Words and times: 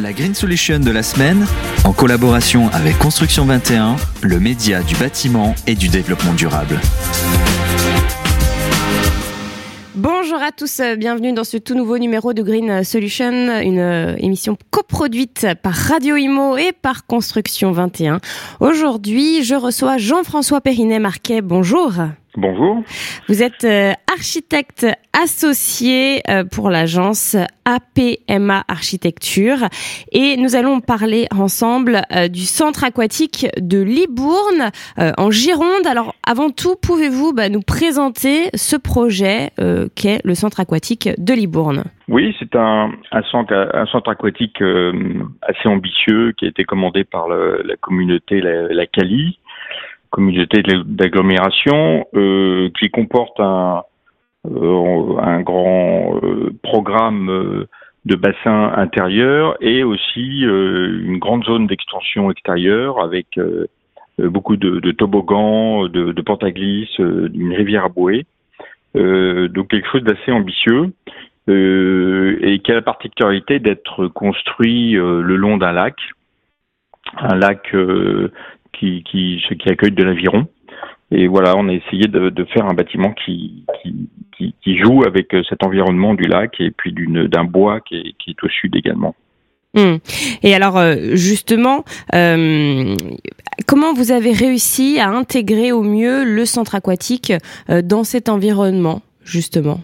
La 0.00 0.12
Green 0.12 0.32
Solution 0.32 0.78
de 0.78 0.92
la 0.92 1.02
semaine, 1.02 1.44
en 1.84 1.92
collaboration 1.92 2.68
avec 2.68 2.96
Construction 2.98 3.44
21, 3.46 3.96
le 4.22 4.38
média 4.38 4.82
du 4.82 4.94
bâtiment 4.94 5.56
et 5.66 5.74
du 5.74 5.88
développement 5.88 6.34
durable. 6.34 6.78
Bonjour 9.96 10.40
à 10.40 10.52
tous, 10.52 10.80
bienvenue 10.96 11.32
dans 11.32 11.42
ce 11.42 11.56
tout 11.56 11.74
nouveau 11.74 11.98
numéro 11.98 12.32
de 12.32 12.42
Green 12.42 12.84
Solution, 12.84 13.32
une 13.60 13.80
euh, 13.80 14.14
émission 14.18 14.56
coproduite 14.70 15.48
par 15.64 15.74
Radio 15.74 16.14
Imo 16.16 16.56
et 16.56 16.70
par 16.70 17.04
Construction 17.06 17.72
21. 17.72 18.20
Aujourd'hui, 18.60 19.42
je 19.42 19.56
reçois 19.56 19.98
Jean-François 19.98 20.60
Périnet-Marquet. 20.60 21.40
Bonjour. 21.40 21.94
Bonjour. 22.40 22.84
Vous 23.26 23.42
êtes 23.42 23.64
euh, 23.64 23.90
architecte 24.14 24.86
associé 25.12 26.20
euh, 26.30 26.44
pour 26.44 26.70
l'agence 26.70 27.34
APMA 27.64 28.62
Architecture 28.68 29.56
et 30.12 30.36
nous 30.36 30.54
allons 30.54 30.78
parler 30.78 31.26
ensemble 31.36 32.02
euh, 32.14 32.28
du 32.28 32.42
centre 32.42 32.84
aquatique 32.84 33.48
de 33.60 33.82
Libourne 33.82 34.70
en 34.96 35.32
Gironde. 35.32 35.84
Alors 35.90 36.14
avant 36.24 36.50
tout, 36.50 36.76
pouvez-vous 36.80 37.32
bah, 37.32 37.48
nous 37.48 37.60
présenter 37.60 38.50
ce 38.54 38.76
projet 38.76 39.50
qu'est 39.96 40.20
le 40.24 40.34
centre 40.34 40.60
aquatique 40.60 41.08
de 41.18 41.34
Libourne? 41.34 41.84
Oui, 42.08 42.36
c'est 42.38 42.54
un, 42.54 42.92
centre, 43.32 43.52
un 43.74 43.86
centre 43.86 44.10
aquatique 44.10 44.62
assez 45.42 45.68
ambitieux 45.68 46.32
qui 46.38 46.44
a 46.44 46.48
été 46.48 46.64
commandé 46.64 47.02
par 47.02 47.28
la 47.28 47.76
communauté 47.80 48.40
la, 48.40 48.68
la 48.68 48.86
Cali 48.86 49.38
communauté 50.10 50.62
d'agglomération 50.62 52.06
euh, 52.14 52.70
qui 52.78 52.90
comporte 52.90 53.38
un, 53.40 53.82
euh, 54.46 55.16
un 55.18 55.40
grand 55.40 56.16
euh, 56.22 56.50
programme 56.62 57.66
de 58.04 58.14
bassin 58.16 58.72
intérieur 58.76 59.56
et 59.60 59.82
aussi 59.82 60.40
une 60.40 61.18
grande 61.18 61.44
zone 61.44 61.66
d'extension 61.66 62.30
extérieure 62.30 63.02
avec 63.02 63.38
beaucoup 64.18 64.56
de, 64.56 64.80
de, 64.80 64.92
toboggans, 64.92 65.88
de, 65.88 66.12
de 66.12 66.48
glisse, 66.50 66.98
une 66.98 67.52
rivière 67.52 67.84
à 67.84 67.88
bouée. 67.88 68.24
donc 68.94 69.68
quelque 69.68 69.88
chose 69.90 70.04
d'assez 70.04 70.32
ambitieux 70.32 70.92
et 71.48 72.60
qui 72.64 72.72
a 72.72 72.74
la 72.74 72.82
particularité 72.82 73.58
d'être 73.58 74.06
construit 74.06 74.92
le 74.92 75.36
long 75.36 75.58
d'un 75.58 75.72
lac, 75.72 75.96
un 77.18 77.34
lac 77.34 77.74
qui, 78.78 79.02
qui, 79.04 79.42
qui 79.58 79.68
accueille 79.68 79.92
de 79.92 80.04
l'aviron. 80.04 80.46
Et 81.10 81.26
voilà, 81.26 81.56
on 81.56 81.68
a 81.68 81.72
essayé 81.72 82.06
de, 82.06 82.28
de 82.28 82.44
faire 82.44 82.66
un 82.66 82.74
bâtiment 82.74 83.12
qui, 83.12 83.64
qui, 84.36 84.54
qui, 84.62 84.78
joue 84.78 85.04
avec 85.06 85.34
euh, 85.34 85.42
cet 85.48 85.64
environnement 85.64 86.14
du 86.14 86.24
lac 86.24 86.60
et 86.60 86.70
puis 86.70 86.94
d'un 86.94 87.44
bois 87.44 87.80
qui 87.80 87.96
est, 87.96 88.14
qui 88.18 88.30
est 88.30 88.44
au 88.44 88.48
sud 88.48 88.76
également. 88.76 89.14
Hmm. 89.74 89.96
Et 90.42 90.54
alors 90.54 90.78
euh, 90.78 91.14
justement, 91.14 91.84
euh, 92.14 92.94
comment 93.66 93.92
vous 93.92 94.12
avez 94.12 94.32
réussi 94.32 94.98
à 94.98 95.08
intégrer 95.10 95.72
au 95.72 95.82
mieux 95.82 96.24
le 96.24 96.44
centre 96.46 96.74
aquatique 96.74 97.32
euh, 97.68 97.82
dans 97.82 98.02
cet 98.02 98.28
environnement, 98.30 99.02
justement? 99.24 99.80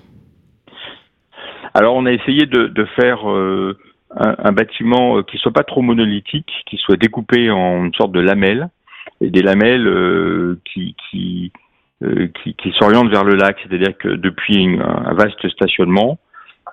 Alors 1.75 1.97
on 1.97 2.07
a 2.07 2.13
essayé 2.13 2.47
de, 2.47 2.69
de 2.69 2.85
faire 2.97 3.29
euh, 3.31 3.77
un, 4.17 4.35
un, 4.39 4.53
bâtiment 4.53 5.23
qui 5.23 5.37
soit 5.39 5.53
pas 5.53 5.65
trop 5.65 5.83
monolithique, 5.83 6.51
qui 6.67 6.77
soit 6.79 6.97
découpé 6.97 7.51
en 7.51 7.85
une 7.85 7.95
sorte 7.95 8.13
de 8.13 8.21
lamelles 8.21 8.69
et 9.21 9.31
des 9.31 9.43
lamelles 9.43 9.87
euh, 9.87 10.59
qui, 10.65 10.95
qui, 11.11 11.53
euh, 12.03 12.29
qui, 12.43 12.55
qui 12.55 12.73
s'orientent 12.73 13.11
vers 13.11 13.25
le 13.25 13.35
lac, 13.35 13.57
c'est-à-dire 13.63 13.97
que 13.97 14.09
depuis 14.09 14.79
un 14.81 15.15
vaste 15.15 15.49
stationnement, 15.49 16.19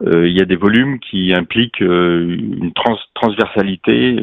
euh, 0.01 0.27
il 0.27 0.37
y 0.37 0.41
a 0.41 0.45
des 0.45 0.55
volumes 0.55 0.99
qui 0.99 1.33
impliquent 1.33 1.81
une 1.81 2.71
trans 2.73 2.97
transversalité, 3.13 4.19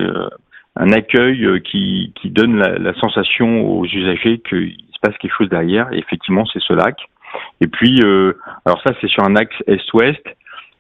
un 0.77 0.92
accueil 0.92 1.61
qui, 1.62 2.12
qui 2.20 2.30
donne 2.30 2.56
la, 2.56 2.78
la, 2.78 2.94
sensation 2.94 3.69
aux 3.69 3.84
usagers 3.84 4.41
qu'il 4.48 4.77
se 4.92 4.98
passe 5.00 5.16
quelque 5.19 5.36
chose 5.36 5.48
derrière. 5.48 5.92
Et 5.92 5.98
effectivement, 5.98 6.45
c'est 6.46 6.62
ce 6.62 6.73
lac. 6.73 6.96
Et 7.61 7.68
puis, 7.68 8.01
alors 8.64 8.80
ça, 8.83 8.92
c'est 9.01 9.08
sur 9.08 9.23
un 9.24 9.36
axe 9.36 9.55
est-ouest. 9.67 10.23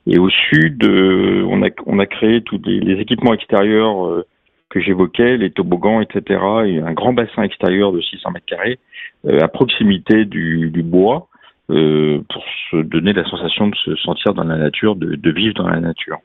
Et 0.06 0.18
au 0.18 0.30
sud, 0.30 0.84
on, 0.84 1.62
a, 1.62 1.68
on 1.86 1.98
a 1.98 2.06
créé 2.06 2.40
tous 2.42 2.60
les, 2.64 2.80
les 2.80 3.00
équipements 3.00 3.34
extérieurs 3.34 4.24
que 4.70 4.80
j'évoquais, 4.80 5.36
les 5.36 5.50
toboggans, 5.50 6.00
etc., 6.00 6.40
et 6.66 6.78
un 6.80 6.92
grand 6.92 7.12
bassin 7.12 7.42
extérieur 7.42 7.92
de 7.92 8.00
600 8.00 8.30
mètres 8.32 8.46
carrés 8.46 8.78
euh, 9.26 9.40
à 9.40 9.48
proximité 9.48 10.24
du, 10.24 10.70
du 10.70 10.82
bois 10.82 11.28
euh, 11.70 12.20
pour 12.30 12.44
se 12.70 12.76
donner 12.82 13.12
la 13.12 13.24
sensation 13.24 13.68
de 13.68 13.74
se 13.76 13.96
sentir 13.96 14.34
dans 14.34 14.44
la 14.44 14.56
nature, 14.56 14.96
de, 14.96 15.16
de 15.16 15.30
vivre 15.30 15.54
dans 15.54 15.68
la 15.68 15.80
nature. 15.80 16.18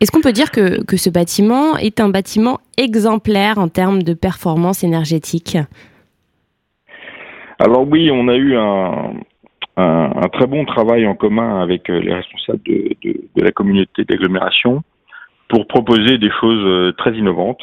Est-ce 0.00 0.12
qu'on 0.12 0.20
peut 0.20 0.32
dire 0.32 0.50
que, 0.50 0.84
que 0.84 0.96
ce 0.96 1.10
bâtiment 1.10 1.76
est 1.76 1.98
un 2.00 2.08
bâtiment 2.08 2.58
exemplaire 2.76 3.58
en 3.58 3.68
termes 3.68 4.02
de 4.02 4.14
performance 4.14 4.84
énergétique? 4.84 5.58
Alors 7.58 7.88
oui, 7.88 8.08
on 8.12 8.28
a 8.28 8.36
eu 8.36 8.56
un, 8.56 9.14
un, 9.76 10.12
un, 10.14 10.28
très 10.28 10.46
bon 10.46 10.64
travail 10.64 11.06
en 11.06 11.16
commun 11.16 11.60
avec 11.60 11.90
euh, 11.90 11.98
les 11.98 12.14
responsables 12.14 12.62
de, 12.64 12.94
de, 13.02 13.20
de 13.34 13.42
la 13.42 13.50
communauté 13.50 14.04
d'agglomération 14.04 14.84
pour 15.48 15.66
proposer 15.66 16.18
des 16.18 16.30
choses 16.40 16.64
euh, 16.64 16.92
très 16.92 17.14
innovantes. 17.16 17.62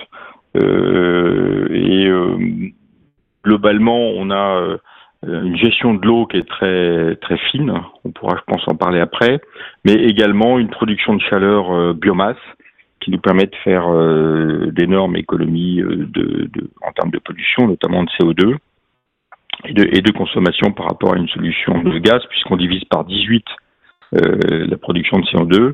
Euh, 0.57 1.67
et 1.71 2.07
euh, 2.07 2.37
globalement, 3.43 4.09
on 4.15 4.31
a 4.31 4.77
une 5.27 5.57
gestion 5.57 5.95
de 5.95 6.05
l'eau 6.05 6.27
qui 6.27 6.37
est 6.37 6.47
très 6.47 7.15
très 7.17 7.37
fine. 7.37 7.73
On 8.03 8.11
pourra, 8.11 8.37
je 8.37 8.43
pense, 8.51 8.63
en 8.67 8.75
parler 8.75 8.99
après, 8.99 9.41
mais 9.83 9.93
également 9.93 10.59
une 10.59 10.69
production 10.69 11.15
de 11.15 11.21
chaleur 11.21 11.93
biomasse 11.95 12.37
qui 13.01 13.11
nous 13.11 13.19
permet 13.19 13.45
de 13.45 13.55
faire 13.63 13.87
d'énormes 14.71 15.15
économies 15.15 15.77
de, 15.77 16.49
de, 16.51 16.69
en 16.81 16.91
termes 16.91 17.11
de 17.11 17.19
pollution, 17.19 17.67
notamment 17.67 18.03
de 18.03 18.09
CO2 18.09 18.55
et 19.65 19.73
de, 19.73 19.83
et 19.97 20.01
de 20.01 20.11
consommation 20.11 20.71
par 20.71 20.87
rapport 20.87 21.13
à 21.13 21.17
une 21.17 21.27
solution 21.29 21.81
de 21.81 21.97
gaz, 21.99 22.21
puisqu'on 22.29 22.57
divise 22.57 22.83
par 22.85 23.03
18 23.05 23.45
euh, 24.13 24.67
la 24.67 24.77
production 24.77 25.17
de 25.19 25.25
CO2 25.25 25.73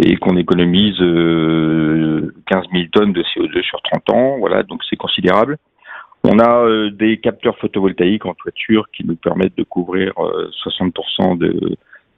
et 0.00 0.16
qu'on 0.16 0.36
économise 0.36 0.96
15 0.96 1.02
euh, 1.02 2.32
000 2.46 2.84
tonnes 2.92 3.12
de 3.12 3.22
CO2 3.22 3.62
sur 3.62 3.82
30 3.82 4.10
ans. 4.10 4.36
Voilà, 4.38 4.62
donc 4.62 4.82
c'est 4.88 4.96
considérable. 4.96 5.58
On 6.24 6.38
a 6.38 6.64
euh, 6.64 6.90
des 6.90 7.18
capteurs 7.18 7.56
photovoltaïques 7.58 8.26
en 8.26 8.34
toiture 8.34 8.86
qui 8.92 9.04
nous 9.04 9.16
permettent 9.16 9.56
de 9.56 9.64
couvrir 9.64 10.12
60% 10.16 11.42
euh, 11.42 11.74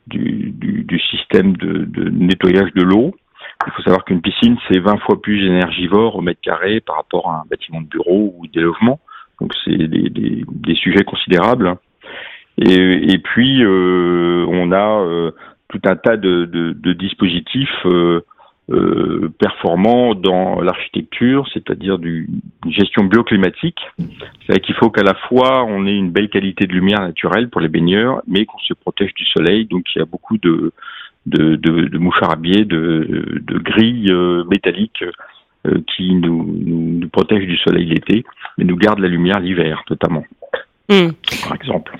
du, 0.07 1.01
système 1.11 1.57
de, 1.57 2.09
nettoyage 2.11 2.73
de 2.75 2.83
l'eau. 2.83 3.15
Il 3.67 3.73
faut 3.73 3.83
savoir 3.83 4.05
qu'une 4.05 4.21
piscine, 4.21 4.57
c'est 4.71 4.79
20 4.79 4.99
fois 4.99 5.21
plus 5.21 5.47
énergivore 5.47 6.17
au 6.17 6.21
mètre 6.21 6.41
carré 6.41 6.81
par 6.81 6.97
rapport 6.97 7.31
à 7.31 7.41
un 7.41 7.45
bâtiment 7.51 7.81
de 7.81 7.87
bureau 7.87 8.35
ou 8.39 8.47
des 8.47 8.61
logements. 8.61 9.01
Donc 9.41 9.53
c'est 9.65 9.77
des, 9.77 10.75
sujets 10.75 11.05
considérables. 11.05 11.77
Et, 12.59 13.19
puis, 13.19 13.65
on 13.65 14.73
a 14.73 15.33
tout 15.71 15.81
un 15.85 15.97
tas 15.97 16.17
de, 16.17 16.45
de, 16.45 16.73
de 16.73 16.93
dispositifs 16.93 17.87
euh, 17.87 18.21
euh, 18.71 19.33
performants 19.39 20.15
dans 20.15 20.61
l'architecture, 20.61 21.49
c'est-à-dire 21.53 21.99
du, 21.99 22.29
une 22.65 22.73
gestion 22.73 23.05
bioclimatique. 23.05 23.81
C'est-à-dire 23.99 24.63
qu'il 24.63 24.75
faut 24.77 24.91
qu'à 24.91 25.03
la 25.03 25.15
fois 25.15 25.65
on 25.65 25.87
ait 25.87 25.97
une 25.97 26.11
belle 26.11 26.29
qualité 26.29 26.67
de 26.67 26.73
lumière 26.73 27.01
naturelle 27.01 27.49
pour 27.49 27.61
les 27.61 27.69
baigneurs, 27.69 28.23
mais 28.29 28.45
qu'on 28.45 28.59
se 28.59 28.75
protège 28.75 29.13
du 29.15 29.25
soleil. 29.25 29.65
Donc 29.67 29.87
il 29.95 29.99
y 29.99 30.03
a 30.03 30.05
beaucoup 30.05 30.39
de, 30.39 30.73
de, 31.27 31.57
de, 31.57 31.89
de 31.89 31.99
mouchards 31.99 32.33
à 32.33 32.37
biais, 32.37 32.65
de, 32.65 33.41
de 33.43 33.59
grilles 33.59 34.13
euh, 34.13 34.45
métalliques 34.45 35.05
euh, 35.67 35.81
qui 35.95 36.15
nous, 36.15 36.45
nous, 36.65 36.99
nous, 37.01 37.09
protègent 37.09 37.47
du 37.47 37.57
soleil 37.59 37.87
l'été, 37.87 38.25
mais 38.57 38.65
nous 38.65 38.77
gardent 38.77 39.01
la 39.01 39.09
lumière 39.09 39.41
l'hiver 39.41 39.83
notamment, 39.91 40.25
mmh. 40.89 41.09
par 41.43 41.57
exemple. 41.57 41.97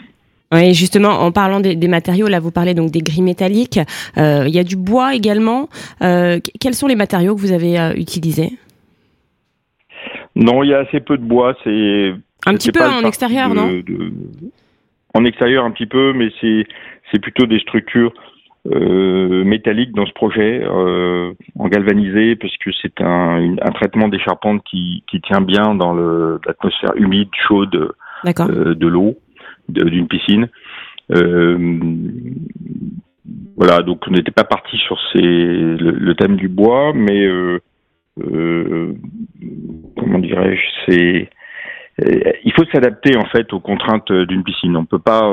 Oui, 0.53 0.75
justement, 0.75 1.11
en 1.11 1.31
parlant 1.31 1.61
des, 1.61 1.77
des, 1.77 1.87
matériaux, 1.87 2.27
là, 2.27 2.41
vous 2.41 2.51
parlez 2.51 2.75
donc 2.75 2.91
des 2.91 3.01
grilles 3.01 3.23
métalliques. 3.23 3.79
Euh, 4.19 4.45
il 4.49 4.55
y 4.55 4.59
a 4.59 4.65
du 4.65 4.75
bois 4.75 5.15
également. 5.15 5.69
Euh, 6.03 6.41
quels 6.61 6.75
sont 6.75 6.89
les 6.89 6.97
matériaux 6.97 7.37
que 7.37 7.41
vous 7.41 7.53
avez 7.53 7.79
euh, 7.79 7.93
utilisés? 7.95 8.51
Non, 10.35 10.65
il 10.65 10.71
y 10.71 10.75
a 10.75 10.79
assez 10.79 10.99
peu 10.99 11.17
de 11.17 11.23
bois. 11.23 11.55
C'est 11.63 12.15
un 12.47 12.55
petit 12.55 12.73
peu 12.73 12.83
en 12.83 13.05
extérieur, 13.05 13.51
de, 13.51 13.55
non? 13.55 13.69
de... 13.69 14.13
En 15.15 15.25
extérieur, 15.25 15.65
un 15.65 15.71
petit 15.71 15.87
peu, 15.87 16.13
mais 16.13 16.31
c'est 16.41 16.67
c'est 17.13 17.21
plutôt 17.21 17.47
des 17.47 17.59
structures 17.61 18.13
métalliques 18.65 19.93
dans 19.93 20.07
ce 20.07 20.13
projet, 20.13 20.63
en 20.67 21.69
galvanisé, 21.69 22.37
parce 22.37 22.57
que 22.59 22.71
c'est 22.81 23.01
un, 23.01 23.57
un 23.61 23.71
traitement 23.73 24.07
des 24.09 24.21
charpentes 24.21 24.63
qui, 24.71 25.03
qui 25.11 25.21
tient 25.21 25.41
bien 25.41 25.75
dans 25.75 25.93
l'atmosphère 25.95 26.93
humide, 26.95 27.31
chaude 27.49 27.95
de 28.25 28.87
l'eau 28.87 29.17
d'une 29.73 30.09
piscine. 30.09 30.49
Euh, 31.13 31.81
voilà, 33.57 33.83
donc 33.83 34.03
on 34.09 34.13
n'était 34.13 34.31
pas 34.31 34.45
parti 34.45 34.77
sur 34.79 34.99
ces, 35.13 35.21
le, 35.21 36.15
thème 36.15 36.37
du 36.37 36.49
bois, 36.49 36.93
mais 36.95 37.25
euh, 37.27 37.59
euh, 38.23 38.93
comment 39.97 40.19
dirais-je, 40.19 40.63
c'est 40.87 41.31
il 42.45 42.53
faut 42.55 42.65
s'adapter 42.73 43.17
en 43.19 43.27
fait 43.27 43.53
aux 43.53 43.61
contraintes 43.61 44.11
d'une 44.11 44.43
piscine. 44.43 44.75
On 44.77 44.87
peut 44.87 44.99
pas 44.99 45.31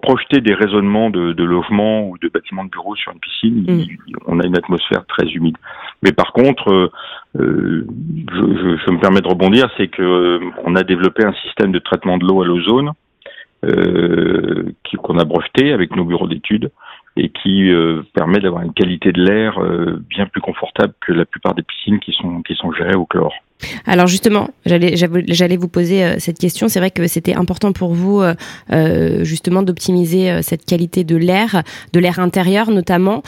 projeter 0.00 0.40
des 0.40 0.54
raisonnements 0.54 1.10
de, 1.10 1.32
de 1.32 1.44
logements 1.44 2.08
ou 2.08 2.18
de 2.18 2.28
bâtiments 2.28 2.64
de 2.64 2.70
bureaux 2.70 2.96
sur 2.96 3.12
une 3.12 3.18
piscine, 3.20 3.64
Mm. 3.68 3.84
on 4.26 4.40
a 4.40 4.46
une 4.46 4.56
atmosphère 4.56 5.04
très 5.06 5.26
humide. 5.28 5.56
Mais 6.02 6.12
par 6.12 6.32
contre, 6.32 6.72
euh, 6.72 6.90
euh, 7.38 7.86
je, 8.32 8.40
je- 8.40 8.76
je 8.86 8.90
me 8.92 9.00
permets 9.00 9.20
de 9.20 9.28
rebondir, 9.28 9.68
c'est 9.76 9.88
que 9.88 10.40
on 10.64 10.74
a 10.76 10.82
développé 10.82 11.24
un 11.24 11.32
système 11.44 11.72
de 11.72 11.78
traitement 11.78 12.16
de 12.18 12.24
l'eau 12.26 12.42
à 12.42 12.46
l'ozone 12.46 12.92
euh, 13.64 14.72
qu'on 15.02 15.18
a 15.18 15.24
breveté 15.24 15.72
avec 15.72 15.94
nos 15.96 16.04
bureaux 16.04 16.28
d'études 16.28 16.70
et 17.16 17.28
qui 17.28 17.70
euh, 17.70 18.02
permet 18.14 18.40
d'avoir 18.40 18.62
une 18.62 18.72
qualité 18.72 19.12
de 19.12 19.22
l'air 19.22 19.58
euh, 19.58 20.02
bien 20.08 20.26
plus 20.26 20.40
confortable 20.40 20.94
que 21.06 21.12
la 21.12 21.26
plupart 21.26 21.54
des 21.54 21.62
piscines 21.62 21.98
qui 22.00 22.12
sont 22.12 22.42
qui 22.42 22.54
sont 22.54 22.72
gérées 22.72 22.94
au 22.94 23.04
chlore. 23.04 23.34
Alors 23.86 24.08
justement, 24.08 24.48
j'allais 24.64 25.56
vous 25.56 25.68
poser 25.68 26.04
euh, 26.04 26.14
cette 26.18 26.38
question. 26.38 26.68
C'est 26.68 26.80
vrai 26.80 26.90
que 26.90 27.06
c'était 27.06 27.34
important 27.34 27.72
pour 27.72 27.92
vous 27.94 28.22
justement 29.20 29.62
d'optimiser 29.62 30.42
cette 30.42 30.64
qualité 30.64 31.04
de 31.04 31.16
l'air, 31.16 31.62
de 31.92 32.00
l'air 32.00 32.18
intérieur 32.18 32.70
notamment. 32.70 33.22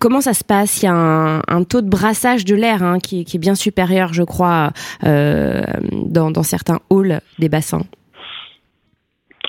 Comment 0.00 0.20
ça 0.20 0.34
se 0.34 0.44
passe? 0.44 0.82
Il 0.82 0.86
y 0.86 0.88
a 0.88 1.42
un, 1.46 1.64
taux 1.64 1.80
de 1.80 1.88
brassage 1.88 2.44
de 2.44 2.54
l'air 2.54 2.82
hein, 2.82 2.98
qui, 2.98 3.20
est 3.20 3.38
bien 3.38 3.54
supérieur, 3.54 4.12
je 4.12 4.22
crois, 4.22 4.72
dans 5.02 6.42
certains 6.42 6.80
halls 6.90 7.20
des 7.38 7.48
bassins. 7.48 7.82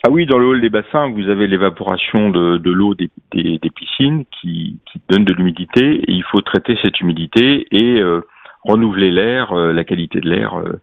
Ah 0.06 0.10
oui, 0.12 0.26
dans 0.26 0.38
le 0.38 0.46
hall 0.48 0.60
des 0.62 0.70
bassins, 0.70 1.10
vous 1.12 1.30
avez 1.30 1.48
l'évaporation 1.48 2.30
de, 2.30 2.58
de 2.58 2.72
l'eau 2.72 2.94
des, 2.94 3.10
des, 3.32 3.58
des 3.58 3.70
piscines 3.70 4.26
qui, 4.42 4.78
qui 4.92 5.02
donne 5.10 5.24
de 5.24 5.34
l'humidité 5.34 5.96
et 6.02 6.12
il 6.12 6.24
faut 6.24 6.42
traiter 6.42 6.78
cette 6.84 7.00
humidité 7.00 7.66
et 7.72 8.02
euh, 8.02 8.22
renouveler 8.66 9.12
l'air, 9.12 9.54
euh, 9.54 9.72
la 9.72 9.84
qualité 9.86 10.20
de 10.20 10.30
l'air. 10.30 10.56
euh, 10.60 10.74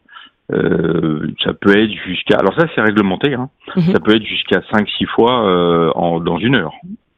euh, 0.52 1.28
ça 1.44 1.52
peut 1.52 1.76
être 1.78 1.93
jusqu'à, 1.93 2.37
alors 2.38 2.55
ça 2.58 2.67
c'est 2.75 2.81
réglementé, 2.81 3.34
hein, 3.34 3.50
Mhm. 3.76 3.93
ça 3.93 4.00
peut 4.00 4.17
être 4.17 4.25
jusqu'à 4.25 4.61
5-6 4.72 5.06
fois 5.06 5.46
euh, 5.46 5.90
en, 5.94 6.19
dans 6.19 6.38
une 6.38 6.55
heure. 6.56 6.72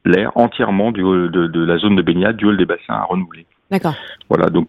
L'air 0.04 0.32
entièrement 0.34 0.90
du 0.90 1.02
de, 1.02 1.28
de 1.46 1.64
la 1.64 1.78
zone 1.78 1.94
de 1.96 2.02
baignade 2.02 2.36
du 2.36 2.44
hall 2.46 2.56
des 2.58 2.66
bassins 2.66 2.92
à 2.94 3.04
renouveler. 3.04 3.46
D'accord. 3.70 3.94
Voilà, 4.28 4.50
donc 4.50 4.68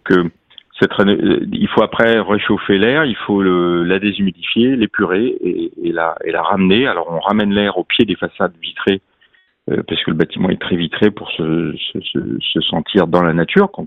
euh, 0.82 1.46
il 1.52 1.68
faut 1.68 1.82
après 1.82 2.20
réchauffer 2.20 2.78
l'air, 2.78 3.04
il 3.04 3.16
faut 3.16 3.42
le, 3.42 3.84
la 3.84 3.98
déshumidifier, 3.98 4.76
l'épurer 4.76 5.26
et, 5.40 5.70
et, 5.82 5.92
la, 5.92 6.16
et 6.24 6.32
la 6.32 6.42
ramener. 6.42 6.86
Alors 6.86 7.06
on 7.10 7.20
ramène 7.20 7.52
l'air 7.52 7.78
au 7.78 7.84
pied 7.84 8.04
des 8.04 8.16
façades 8.16 8.54
vitrées 8.60 9.00
euh, 9.70 9.82
parce 9.86 10.02
que 10.02 10.10
le 10.10 10.16
bâtiment 10.16 10.50
est 10.50 10.60
très 10.60 10.76
vitré 10.76 11.10
pour 11.10 11.30
se, 11.30 11.74
se, 11.76 12.00
se, 12.00 12.18
se 12.40 12.60
sentir 12.60 13.06
dans 13.06 13.22
la 13.22 13.32
nature. 13.32 13.70
Quand 13.72 13.86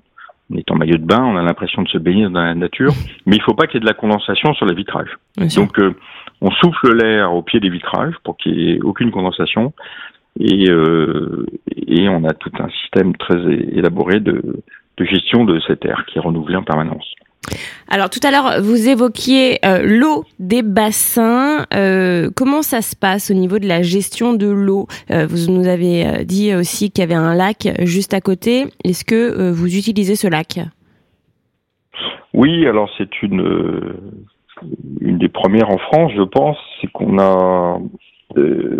on 0.49 0.55
est 0.55 0.71
en 0.71 0.75
maillot 0.75 0.97
de 0.97 1.05
bain, 1.05 1.23
on 1.23 1.35
a 1.35 1.43
l'impression 1.43 1.81
de 1.81 1.89
se 1.89 1.97
baigner 1.97 2.23
dans 2.29 2.41
la 2.41 2.55
nature, 2.55 2.93
mais 3.25 3.35
il 3.35 3.41
faut 3.41 3.53
pas 3.53 3.67
qu'il 3.67 3.75
y 3.75 3.77
ait 3.77 3.81
de 3.81 3.85
la 3.85 3.93
condensation 3.93 4.53
sur 4.53 4.65
les 4.65 4.75
vitrages. 4.75 5.17
Bien. 5.37 5.47
Donc 5.55 5.77
euh, 5.79 5.93
on 6.41 6.51
souffle 6.51 6.95
l'air 6.95 7.33
au 7.33 7.41
pied 7.41 7.59
des 7.59 7.69
vitrages 7.69 8.15
pour 8.23 8.37
qu'il 8.37 8.55
n'y 8.55 8.71
ait 8.71 8.81
aucune 8.81 9.11
condensation 9.11 9.73
et, 10.39 10.69
euh, 10.69 11.45
et 11.87 12.07
on 12.09 12.23
a 12.23 12.33
tout 12.33 12.51
un 12.59 12.69
système 12.69 13.15
très 13.17 13.39
élaboré 13.39 14.19
de, 14.19 14.61
de 14.97 15.05
gestion 15.05 15.45
de 15.45 15.59
cet 15.67 15.85
air 15.85 16.05
qui 16.07 16.17
est 16.17 16.21
renouvelé 16.21 16.55
en 16.55 16.63
permanence. 16.63 17.13
Alors 17.87 18.09
tout 18.09 18.19
à 18.23 18.31
l'heure, 18.31 18.61
vous 18.61 18.89
évoquiez 18.89 19.59
euh, 19.65 19.81
l'eau 19.83 20.25
des 20.39 20.61
bassins. 20.63 21.65
Euh, 21.73 22.29
comment 22.35 22.61
ça 22.61 22.81
se 22.81 22.95
passe 22.95 23.31
au 23.31 23.33
niveau 23.33 23.59
de 23.59 23.67
la 23.67 23.81
gestion 23.81 24.33
de 24.33 24.47
l'eau? 24.47 24.87
Euh, 25.11 25.25
Vous 25.27 25.51
nous 25.51 25.67
avez 25.67 26.25
dit 26.25 26.53
aussi 26.53 26.91
qu'il 26.91 27.01
y 27.01 27.05
avait 27.05 27.13
un 27.13 27.35
lac 27.35 27.69
juste 27.83 28.13
à 28.13 28.19
côté. 28.19 28.65
Est-ce 28.83 29.05
que 29.05 29.51
vous 29.51 29.77
utilisez 29.77 30.15
ce 30.15 30.27
lac? 30.27 30.59
Oui, 32.33 32.67
alors 32.67 32.89
c'est 32.97 33.21
une 33.21 33.93
une 35.01 35.17
des 35.17 35.29
premières 35.29 35.69
en 35.69 35.77
France, 35.77 36.11
je 36.15 36.23
pense, 36.23 36.57
c'est 36.81 36.91
qu'on 36.91 37.19
a 37.19 37.79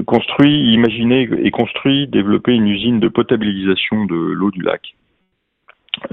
construit, 0.06 0.74
imaginé 0.74 1.30
et 1.42 1.52
construit, 1.52 2.08
développé 2.08 2.54
une 2.54 2.68
usine 2.68 3.00
de 3.00 3.08
potabilisation 3.08 4.06
de 4.06 4.16
l'eau 4.16 4.52
du 4.52 4.62
lac. 4.62 4.96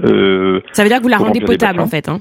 Euh, 0.03 0.61
Ça 0.73 0.83
veut 0.83 0.89
dire 0.89 0.97
que 0.99 1.03
vous 1.03 1.09
la 1.09 1.17
rendez 1.17 1.41
potable 1.41 1.79
en 1.79 1.87
fait. 1.87 2.09
Hein 2.09 2.19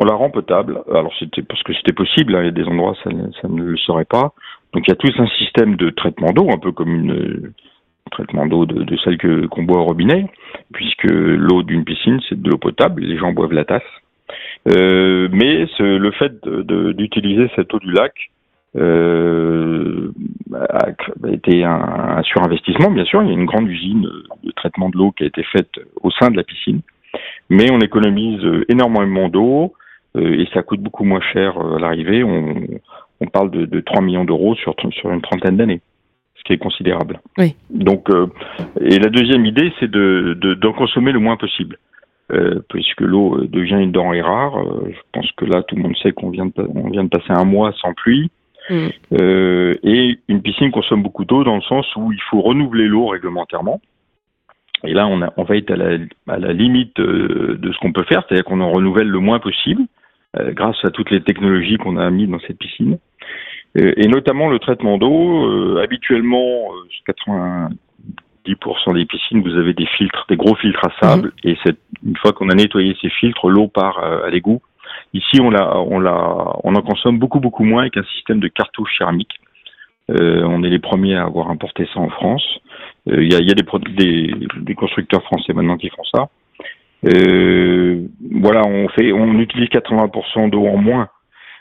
On 0.00 0.04
la 0.04 0.14
rend 0.14 0.30
potable. 0.30 0.80
Alors 0.92 1.12
c'était 1.18 1.42
parce 1.42 1.62
que 1.62 1.72
c'était 1.74 1.92
possible. 1.92 2.34
hein. 2.34 2.40
Il 2.42 2.46
y 2.46 2.48
a 2.48 2.52
des 2.52 2.64
endroits 2.64 2.96
ça, 3.04 3.10
ne- 3.10 3.30
ça 3.40 3.48
ne 3.48 3.62
le 3.62 3.76
serait 3.76 4.04
pas. 4.04 4.32
Donc 4.72 4.86
il 4.86 4.90
y 4.90 4.92
a 4.92 4.96
tout 4.96 5.10
un 5.18 5.26
système 5.38 5.76
de 5.76 5.90
traitement 5.90 6.32
d'eau, 6.32 6.50
un 6.50 6.58
peu 6.58 6.72
comme 6.72 6.92
une 6.94 7.12
euh, 7.12 7.52
traitement 8.10 8.46
d'eau 8.46 8.66
de, 8.66 8.82
de 8.82 8.96
celle 8.98 9.18
que 9.18 9.46
qu'on 9.46 9.62
boit 9.62 9.80
au 9.80 9.84
robinet, 9.84 10.26
puisque 10.72 11.04
l'eau 11.04 11.62
d'une 11.62 11.84
piscine 11.84 12.20
c'est 12.28 12.40
de 12.40 12.50
l'eau 12.50 12.58
potable. 12.58 13.02
Les 13.02 13.18
gens 13.18 13.32
boivent 13.32 13.52
la 13.52 13.64
tasse. 13.64 13.82
Euh, 14.68 15.28
mais 15.32 15.66
ce- 15.78 15.82
le 15.98 16.10
fait 16.12 16.32
d'utiliser 16.96 17.50
cette 17.54 17.72
eau 17.74 17.78
du 17.78 17.92
lac 17.92 18.12
euh, 18.76 20.12
a, 20.52 20.88
été 21.30 21.64
un, 21.64 22.16
un 22.18 22.22
surinvestissement, 22.22 22.90
bien 22.90 23.04
sûr. 23.04 23.22
Il 23.22 23.28
y 23.28 23.30
a 23.30 23.34
une 23.34 23.46
grande 23.46 23.68
usine 23.68 24.08
de 24.42 24.50
traitement 24.52 24.88
de 24.90 24.96
l'eau 24.96 25.12
qui 25.12 25.24
a 25.24 25.26
été 25.26 25.42
faite 25.44 25.70
au 26.02 26.10
sein 26.10 26.30
de 26.30 26.36
la 26.36 26.44
piscine, 26.44 26.80
mais 27.50 27.70
on 27.70 27.78
économise 27.80 28.42
énormément 28.68 29.28
d'eau 29.28 29.74
euh, 30.16 30.40
et 30.40 30.48
ça 30.52 30.62
coûte 30.62 30.80
beaucoup 30.80 31.04
moins 31.04 31.20
cher 31.32 31.58
euh, 31.58 31.76
à 31.76 31.80
l'arrivée. 31.80 32.24
On, 32.24 32.54
on 33.20 33.26
parle 33.26 33.50
de, 33.50 33.64
de 33.66 33.80
3 33.80 34.02
millions 34.02 34.24
d'euros 34.24 34.54
sur, 34.56 34.74
sur 34.92 35.10
une 35.10 35.22
trentaine 35.22 35.56
d'années, 35.56 35.80
ce 36.36 36.44
qui 36.44 36.52
est 36.52 36.58
considérable. 36.58 37.20
Oui. 37.38 37.56
Donc, 37.70 38.10
euh, 38.10 38.26
et 38.80 38.98
la 38.98 39.08
deuxième 39.08 39.44
idée, 39.46 39.72
c'est 39.80 39.90
de, 39.90 40.36
de, 40.40 40.54
d'en 40.54 40.72
consommer 40.72 41.12
le 41.12 41.20
moins 41.20 41.36
possible. 41.36 41.78
Euh, 42.32 42.60
puisque 42.70 43.02
l'eau 43.02 43.36
euh, 43.36 43.46
devient 43.46 43.76
une 43.78 43.92
denrée 43.92 44.22
rare. 44.22 44.56
Euh, 44.58 44.88
je 44.88 45.00
pense 45.12 45.30
que 45.32 45.44
là, 45.44 45.62
tout 45.62 45.76
le 45.76 45.82
monde 45.82 45.96
sait 46.02 46.12
qu'on 46.12 46.30
vient 46.30 46.46
de, 46.46 46.52
on 46.74 46.88
vient 46.88 47.04
de 47.04 47.10
passer 47.10 47.30
un 47.30 47.44
mois 47.44 47.72
sans 47.82 47.92
pluie. 47.92 48.30
Mm. 48.70 48.86
Euh, 49.12 49.74
et 49.82 50.18
une 50.28 50.42
piscine 50.42 50.70
consomme 50.70 51.02
beaucoup 51.02 51.24
d'eau 51.24 51.44
dans 51.44 51.56
le 51.56 51.62
sens 51.62 51.86
où 51.96 52.12
il 52.12 52.20
faut 52.30 52.40
renouveler 52.40 52.86
l'eau 52.86 53.06
réglementairement. 53.06 53.80
Et 54.84 54.92
là, 54.92 55.06
on, 55.06 55.22
a, 55.22 55.32
on 55.36 55.44
va 55.44 55.56
être 55.56 55.70
à 55.70 55.76
la, 55.76 55.98
à 56.28 56.38
la 56.38 56.52
limite 56.52 56.98
euh, 57.00 57.56
de 57.58 57.72
ce 57.72 57.78
qu'on 57.78 57.92
peut 57.92 58.04
faire, 58.04 58.22
c'est-à-dire 58.26 58.44
qu'on 58.44 58.60
en 58.60 58.70
renouvelle 58.70 59.08
le 59.08 59.18
moins 59.18 59.38
possible 59.38 59.82
euh, 60.38 60.52
grâce 60.52 60.76
à 60.84 60.90
toutes 60.90 61.10
les 61.10 61.22
technologies 61.22 61.76
qu'on 61.76 61.96
a 61.96 62.10
mises 62.10 62.28
dans 62.28 62.40
cette 62.40 62.58
piscine. 62.58 62.98
Euh, 63.78 63.92
et 63.96 64.08
notamment 64.08 64.48
le 64.48 64.58
traitement 64.58 64.98
d'eau. 64.98 65.78
Habituellement, 65.78 66.68
euh, 66.72 67.68
90% 68.46 68.94
des 68.94 69.04
piscines, 69.06 69.42
vous 69.42 69.56
avez 69.56 69.74
des 69.74 69.86
filtres, 69.86 70.26
des 70.28 70.36
gros 70.36 70.54
filtres 70.56 70.84
à 70.84 70.90
sable, 71.00 71.32
et 71.44 71.56
c'est 71.64 71.76
une 72.04 72.16
fois 72.16 72.32
qu'on 72.32 72.48
a 72.50 72.54
nettoyé 72.54 72.96
ces 73.00 73.10
filtres, 73.10 73.48
l'eau 73.48 73.68
part 73.68 73.98
à 73.98 74.28
l'égout. 74.28 74.60
Ici, 75.14 75.40
on, 75.40 75.48
la, 75.48 75.78
on, 75.78 76.00
la, 76.00 76.56
on 76.64 76.74
en 76.74 76.82
consomme 76.82 77.18
beaucoup, 77.18 77.38
beaucoup 77.38 77.62
moins 77.62 77.82
avec 77.82 77.96
un 77.96 78.04
système 78.16 78.40
de 78.40 78.48
cartouches 78.48 78.98
céramiques. 78.98 79.40
Euh, 80.10 80.42
on 80.44 80.62
est 80.64 80.70
les 80.70 80.80
premiers 80.80 81.14
à 81.14 81.22
avoir 81.22 81.50
importé 81.50 81.88
ça 81.94 82.00
en 82.00 82.10
France. 82.10 82.44
Euh, 83.08 83.22
Il 83.22 83.32
y, 83.32 83.36
a, 83.36 83.54
des, 83.54 84.34
des, 84.60 84.74
constructeurs 84.74 85.22
français 85.22 85.52
maintenant 85.52 85.76
qui 85.76 85.88
font 85.88 86.04
ça. 86.12 86.28
Euh, 87.06 88.06
voilà, 88.40 88.62
on 88.66 88.88
fait, 88.88 89.12
on 89.12 89.38
utilise 89.38 89.68
80% 89.68 90.50
d'eau 90.50 90.66
en 90.66 90.78
moins 90.78 91.08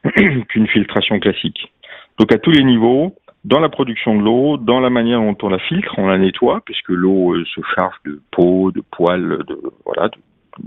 qu'une 0.49 0.67
filtration 0.67 1.19
classique. 1.19 1.71
Donc 2.17 2.33
à 2.33 2.39
tous 2.39 2.51
les 2.51 2.63
niveaux, 2.63 3.15
dans 3.45 3.59
la 3.59 3.69
production 3.69 4.15
de 4.15 4.23
l'eau, 4.23 4.57
dans 4.57 4.79
la 4.79 4.89
manière 4.89 5.19
dont 5.19 5.37
on 5.41 5.49
la 5.49 5.59
filtre, 5.59 5.93
on 5.97 6.07
la 6.07 6.17
nettoie, 6.17 6.61
puisque 6.65 6.89
l'eau 6.89 7.35
euh, 7.35 7.45
se 7.53 7.61
charge 7.75 7.95
de 8.05 8.21
peau, 8.31 8.71
de 8.71 8.81
poils, 8.81 9.43
de 9.47 9.59
voilà, 9.85 10.09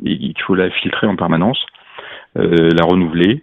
il 0.02 0.34
faut 0.46 0.54
la 0.54 0.70
filtrer 0.70 1.06
en 1.06 1.16
permanence, 1.16 1.64
la 2.36 2.84
renouveler. 2.84 3.42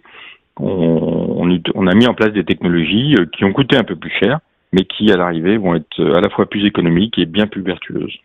On, 0.60 1.36
on, 1.36 1.50
ut- 1.50 1.72
on 1.74 1.86
a 1.86 1.94
mis 1.94 2.06
en 2.06 2.14
place 2.14 2.32
des 2.32 2.44
technologies 2.44 3.16
euh, 3.18 3.26
qui 3.36 3.44
ont 3.44 3.52
coûté 3.52 3.76
un 3.76 3.82
peu 3.82 3.96
plus 3.96 4.12
cher, 4.20 4.38
mais 4.72 4.84
qui 4.84 5.10
à 5.10 5.16
l'arrivée 5.16 5.56
vont 5.56 5.74
être 5.74 5.98
euh, 5.98 6.14
à 6.14 6.20
la 6.20 6.30
fois 6.30 6.46
plus 6.46 6.64
économiques 6.64 7.18
et 7.18 7.26
bien 7.26 7.46
plus 7.46 7.62
vertueuses. 7.62 8.16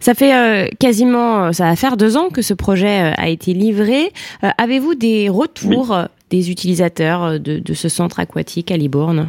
Ça 0.00 0.14
fait 0.14 0.34
euh, 0.34 0.68
quasiment, 0.78 1.44
euh, 1.44 1.52
ça 1.52 1.64
va 1.64 1.76
faire 1.76 1.96
deux 1.96 2.16
ans 2.16 2.28
que 2.28 2.42
ce 2.42 2.54
projet 2.54 3.12
euh, 3.12 3.12
a 3.16 3.28
été 3.28 3.54
livré. 3.54 4.10
Euh, 4.44 4.48
Avez-vous 4.58 4.94
des 4.94 5.28
retours 5.28 5.92
euh, 5.94 6.04
des 6.28 6.50
utilisateurs 6.50 7.24
euh, 7.24 7.38
de, 7.38 7.58
de 7.58 7.74
ce 7.74 7.88
centre 7.88 8.20
aquatique 8.20 8.70
à 8.70 8.76
Libourne? 8.76 9.28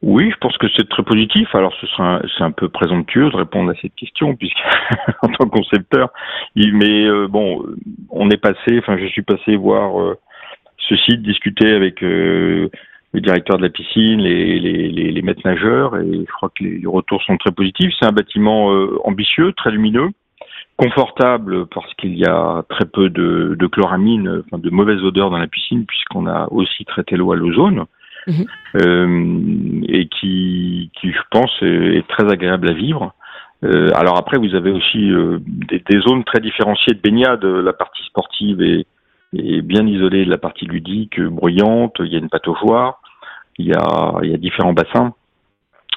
Oui, 0.00 0.30
je 0.30 0.36
pense 0.36 0.56
que 0.58 0.68
c'est 0.76 0.88
très 0.88 1.02
positif. 1.02 1.52
Alors, 1.54 1.74
ce 1.80 1.86
sera 1.88 2.20
c'est 2.36 2.44
un 2.44 2.52
peu 2.52 2.68
présomptueux 2.68 3.30
de 3.30 3.36
répondre 3.36 3.70
à 3.72 3.74
cette 3.82 3.94
question, 3.96 4.36
puisque 4.36 4.56
en 5.22 5.28
tant 5.28 5.44
que 5.46 5.56
concepteur, 5.58 6.10
il- 6.54 6.74
mais 6.74 7.04
euh, 7.06 7.26
bon, 7.26 7.64
on 8.10 8.30
est 8.30 8.36
passé. 8.36 8.78
Enfin, 8.78 8.96
je 8.96 9.06
suis 9.06 9.22
passé 9.22 9.56
voir 9.56 10.00
euh, 10.00 10.16
ce 10.78 10.96
site, 10.96 11.22
discuter 11.22 11.72
avec 11.72 12.02
euh, 12.04 12.68
le 13.12 13.20
directeur 13.20 13.56
de 13.56 13.62
la 13.62 13.70
piscine, 13.70 14.20
les, 14.20 14.60
les, 14.60 14.88
les, 15.10 15.22
maîtres 15.22 15.42
nageurs, 15.44 15.96
et 15.96 16.06
je 16.12 16.32
crois 16.32 16.50
que 16.56 16.62
les, 16.62 16.86
retours 16.86 17.22
sont 17.24 17.36
très 17.36 17.50
positifs. 17.50 17.92
C'est 17.98 18.06
un 18.06 18.12
bâtiment 18.12 18.72
euh, 18.72 18.98
ambitieux, 19.04 19.52
très 19.54 19.72
lumineux, 19.72 20.10
confortable 20.76 21.66
parce 21.66 21.92
qu'il 21.94 22.16
y 22.16 22.24
a 22.24 22.62
très 22.68 22.84
peu 22.84 23.10
de, 23.10 23.56
de 23.58 23.66
chloramine, 23.66 24.42
enfin 24.46 24.58
de 24.58 24.70
mauvaises 24.70 25.02
odeurs 25.02 25.30
dans 25.30 25.38
la 25.38 25.48
piscine, 25.48 25.86
puisqu'on 25.86 26.28
a 26.28 26.46
aussi 26.52 26.84
traité 26.84 27.16
l'eau 27.16 27.32
à 27.32 27.36
l'ozone 27.36 27.86
euh, 28.76 29.80
et 29.88 30.08
qui, 30.08 30.90
je 31.02 31.22
pense, 31.30 31.50
est, 31.62 32.06
très 32.08 32.30
agréable 32.30 32.68
à 32.68 32.72
vivre. 32.72 33.14
Euh, 33.64 33.90
alors 33.94 34.18
après, 34.18 34.38
vous 34.38 34.54
avez 34.54 34.70
aussi 34.70 35.10
euh, 35.10 35.38
des, 35.40 36.00
zones 36.00 36.24
très 36.24 36.40
différenciées 36.40 36.94
de 36.94 37.00
baignade. 37.00 37.44
La 37.44 37.72
partie 37.72 38.04
sportive 38.04 38.62
est, 38.62 38.86
bien 39.32 39.86
isolée 39.86 40.24
de 40.24 40.30
la 40.30 40.38
partie 40.38 40.66
ludique, 40.66 41.20
bruyante. 41.20 41.96
Il 42.00 42.12
y 42.12 42.16
a 42.16 42.18
une 42.18 42.30
pataugeoire. 42.30 43.00
il 43.58 43.66
y 43.66 43.74
a, 43.74 44.14
il 44.22 44.30
y 44.30 44.34
a 44.34 44.38
différents 44.38 44.72
bassins 44.72 45.12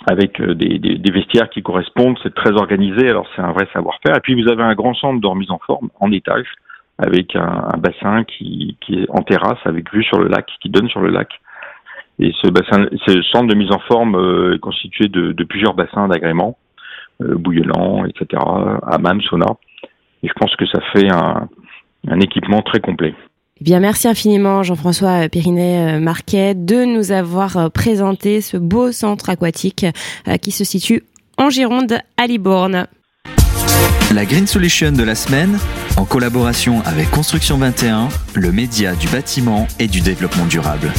avec 0.09 0.41
des, 0.41 1.11
vestiaires 1.13 1.49
qui 1.49 1.61
correspondent. 1.61 2.17
C'est 2.23 2.33
très 2.33 2.51
organisé, 2.51 3.09
alors 3.09 3.27
c'est 3.35 3.41
un 3.41 3.51
vrai 3.51 3.67
savoir-faire. 3.71 4.17
Et 4.17 4.19
puis 4.19 4.41
vous 4.41 4.49
avez 4.49 4.63
un 4.63 4.73
grand 4.73 4.95
centre 4.95 5.21
de 5.21 5.27
remise 5.27 5.51
en 5.51 5.59
forme 5.59 5.89
en 5.99 6.11
étage 6.11 6.47
avec 6.97 7.35
un, 7.35 7.77
bassin 7.77 8.23
qui 8.25 8.77
est 8.89 9.09
en 9.09 9.21
terrasse 9.21 9.59
avec 9.65 9.93
vue 9.93 10.03
sur 10.03 10.19
le 10.19 10.27
lac, 10.27 10.47
qui 10.61 10.69
donne 10.69 10.89
sur 10.89 11.01
le 11.01 11.09
lac. 11.09 11.29
Et 12.21 12.31
ce 12.39 12.47
bassin, 12.47 12.85
ce 13.07 13.21
centre 13.23 13.47
de 13.47 13.55
mise 13.55 13.71
en 13.71 13.79
forme 13.79 14.15
euh, 14.15 14.55
est 14.55 14.59
constitué 14.59 15.07
de, 15.07 15.31
de 15.31 15.43
plusieurs 15.43 15.73
bassins 15.73 16.07
d'agrément, 16.07 16.57
euh, 17.21 17.35
bouillonnant, 17.35 18.05
etc., 18.05 18.41
hammam, 18.83 19.19
sauna. 19.21 19.57
Et 20.21 20.27
je 20.27 20.33
pense 20.33 20.55
que 20.55 20.67
ça 20.67 20.79
fait 20.93 21.11
un, 21.11 21.49
un 22.07 22.19
équipement 22.19 22.61
très 22.61 22.79
complet. 22.79 23.15
Eh 23.59 23.63
bien, 23.63 23.79
merci 23.79 24.07
infiniment 24.07 24.61
Jean-François 24.61 25.29
Périnet-Marquet 25.29 26.53
de 26.53 26.85
nous 26.85 27.11
avoir 27.11 27.71
présenté 27.71 28.41
ce 28.41 28.57
beau 28.57 28.91
centre 28.91 29.29
aquatique 29.29 29.85
qui 30.41 30.51
se 30.51 30.63
situe 30.63 31.03
en 31.37 31.49
Gironde 31.49 31.97
à 32.17 32.27
Libourne. 32.27 32.87
La 34.13 34.25
Green 34.25 34.47
Solution 34.47 34.91
de 34.91 35.03
la 35.03 35.15
semaine, 35.15 35.57
en 35.95 36.05
collaboration 36.05 36.81
avec 36.85 37.09
Construction 37.11 37.57
21, 37.57 38.09
le 38.35 38.51
média 38.51 38.95
du 38.95 39.07
bâtiment 39.07 39.67
et 39.79 39.87
du 39.87 40.01
développement 40.01 40.47
durable. 40.47 40.91